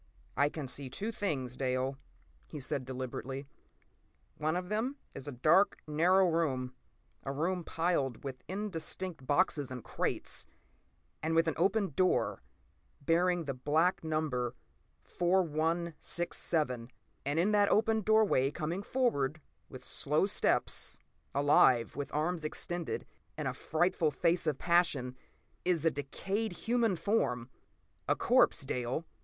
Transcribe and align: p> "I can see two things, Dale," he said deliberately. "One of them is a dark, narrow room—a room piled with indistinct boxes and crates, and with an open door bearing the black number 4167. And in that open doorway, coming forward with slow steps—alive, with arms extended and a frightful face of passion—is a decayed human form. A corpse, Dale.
p> 0.01 0.05
"I 0.41 0.49
can 0.49 0.65
see 0.65 0.89
two 0.89 1.11
things, 1.11 1.55
Dale," 1.55 1.95
he 2.47 2.59
said 2.59 2.85
deliberately. 2.85 3.45
"One 4.39 4.55
of 4.55 4.67
them 4.69 4.95
is 5.13 5.27
a 5.27 5.31
dark, 5.31 5.77
narrow 5.85 6.27
room—a 6.27 7.31
room 7.31 7.63
piled 7.63 8.23
with 8.23 8.43
indistinct 8.47 9.27
boxes 9.27 9.69
and 9.69 9.83
crates, 9.83 10.47
and 11.21 11.35
with 11.35 11.47
an 11.47 11.53
open 11.55 11.91
door 11.91 12.41
bearing 12.99 13.43
the 13.43 13.53
black 13.53 14.03
number 14.03 14.55
4167. 15.03 16.89
And 17.23 17.37
in 17.39 17.51
that 17.51 17.69
open 17.69 18.01
doorway, 18.01 18.49
coming 18.49 18.81
forward 18.81 19.39
with 19.69 19.83
slow 19.85 20.25
steps—alive, 20.25 21.95
with 21.95 22.11
arms 22.11 22.43
extended 22.43 23.05
and 23.37 23.47
a 23.47 23.53
frightful 23.53 24.09
face 24.09 24.47
of 24.47 24.57
passion—is 24.57 25.85
a 25.85 25.91
decayed 25.91 26.53
human 26.53 26.95
form. 26.95 27.51
A 28.07 28.15
corpse, 28.15 28.65
Dale. 28.65 29.05